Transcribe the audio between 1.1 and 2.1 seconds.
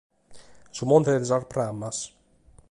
de sas pramas.